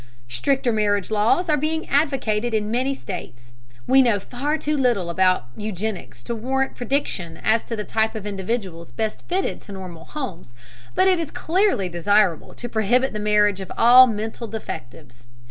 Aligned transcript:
Stricter 0.27 0.73
marriage 0.73 1.11
laws 1.11 1.47
are 1.47 1.57
being 1.57 1.87
advocated 1.87 2.55
in 2.55 2.71
many 2.71 2.95
states. 2.95 3.53
We 3.85 4.01
know 4.01 4.19
far 4.19 4.57
too 4.57 4.75
little 4.75 5.11
about 5.11 5.49
eugenics 5.55 6.23
to 6.23 6.33
warrant 6.33 6.75
prediction 6.75 7.37
as 7.37 7.63
to 7.65 7.75
the 7.75 7.83
type 7.83 8.15
of 8.15 8.25
individuals 8.25 8.89
best 8.89 9.27
fitted 9.27 9.61
to 9.61 9.67
build 9.71 9.79
normal 9.79 10.05
homes, 10.05 10.55
but 10.95 11.07
it 11.07 11.19
is 11.19 11.29
clearly 11.29 11.87
desirable 11.87 12.55
to 12.55 12.67
prohibit 12.67 13.13
the 13.13 13.19
marriage 13.19 13.61
of 13.61 13.71
all 13.77 14.07
mental 14.07 14.47
defectives. 14.47 15.27